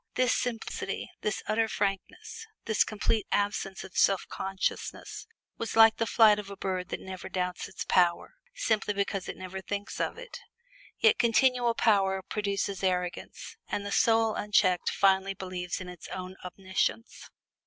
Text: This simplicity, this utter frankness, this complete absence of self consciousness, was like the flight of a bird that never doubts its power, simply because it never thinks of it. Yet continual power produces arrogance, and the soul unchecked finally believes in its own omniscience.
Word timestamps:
This 0.15 0.33
simplicity, 0.35 1.11
this 1.21 1.43
utter 1.47 1.67
frankness, 1.67 2.47
this 2.65 2.83
complete 2.83 3.27
absence 3.31 3.83
of 3.83 3.95
self 3.95 4.23
consciousness, 4.29 5.27
was 5.59 5.75
like 5.75 5.97
the 5.97 6.07
flight 6.07 6.39
of 6.39 6.49
a 6.49 6.57
bird 6.57 6.89
that 6.89 6.99
never 6.99 7.29
doubts 7.29 7.67
its 7.69 7.85
power, 7.87 8.33
simply 8.55 8.95
because 8.95 9.29
it 9.29 9.37
never 9.37 9.61
thinks 9.61 9.99
of 9.99 10.17
it. 10.17 10.39
Yet 10.97 11.19
continual 11.19 11.75
power 11.75 12.23
produces 12.23 12.83
arrogance, 12.83 13.57
and 13.67 13.85
the 13.85 13.91
soul 13.91 14.33
unchecked 14.33 14.89
finally 14.89 15.35
believes 15.35 15.79
in 15.79 15.87
its 15.87 16.07
own 16.07 16.35
omniscience. 16.43 17.29